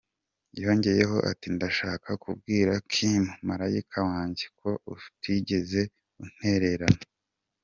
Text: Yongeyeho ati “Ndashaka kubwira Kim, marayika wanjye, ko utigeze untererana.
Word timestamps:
Yongeyeho 0.63 1.17
ati 1.31 1.47
“Ndashaka 1.55 2.09
kubwira 2.23 2.73
Kim, 2.91 3.23
marayika 3.47 3.99
wanjye, 4.09 4.43
ko 4.59 4.69
utigeze 4.95 5.81
untererana. 6.23 7.01